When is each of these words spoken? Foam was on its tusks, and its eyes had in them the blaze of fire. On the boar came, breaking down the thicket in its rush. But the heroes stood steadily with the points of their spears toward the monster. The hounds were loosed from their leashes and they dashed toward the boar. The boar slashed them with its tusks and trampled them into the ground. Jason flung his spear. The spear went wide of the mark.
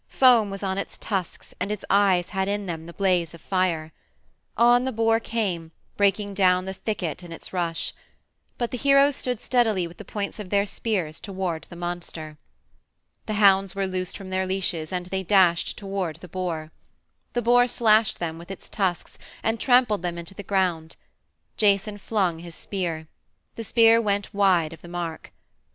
Foam 0.07 0.49
was 0.49 0.63
on 0.63 0.79
its 0.79 0.97
tusks, 0.97 1.53
and 1.59 1.71
its 1.71 1.85
eyes 1.87 2.29
had 2.29 2.47
in 2.47 2.65
them 2.65 2.87
the 2.87 2.91
blaze 2.93 3.35
of 3.35 3.39
fire. 3.41 3.93
On 4.57 4.83
the 4.83 4.91
boar 4.91 5.19
came, 5.19 5.71
breaking 5.95 6.33
down 6.33 6.65
the 6.65 6.73
thicket 6.73 7.21
in 7.23 7.31
its 7.31 7.53
rush. 7.53 7.93
But 8.57 8.71
the 8.71 8.79
heroes 8.79 9.15
stood 9.15 9.39
steadily 9.39 9.85
with 9.85 9.97
the 9.97 10.03
points 10.03 10.39
of 10.39 10.49
their 10.49 10.65
spears 10.65 11.19
toward 11.19 11.67
the 11.69 11.75
monster. 11.75 12.39
The 13.27 13.35
hounds 13.35 13.75
were 13.75 13.85
loosed 13.85 14.17
from 14.17 14.31
their 14.31 14.47
leashes 14.47 14.91
and 14.91 15.05
they 15.05 15.21
dashed 15.21 15.77
toward 15.77 16.15
the 16.15 16.27
boar. 16.27 16.71
The 17.33 17.43
boar 17.43 17.67
slashed 17.67 18.17
them 18.17 18.39
with 18.39 18.49
its 18.49 18.69
tusks 18.69 19.19
and 19.43 19.59
trampled 19.59 20.01
them 20.01 20.17
into 20.17 20.33
the 20.33 20.41
ground. 20.41 20.95
Jason 21.57 21.99
flung 21.99 22.39
his 22.39 22.55
spear. 22.55 23.07
The 23.53 23.63
spear 23.63 24.01
went 24.01 24.33
wide 24.33 24.73
of 24.73 24.81
the 24.81 24.87
mark. 24.87 25.31